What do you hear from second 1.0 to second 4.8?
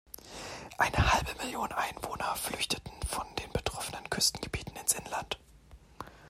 halbe Million Einwohner flüchteten von den betroffenen Küstengebieten